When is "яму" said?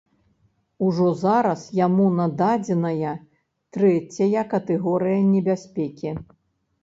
1.79-2.07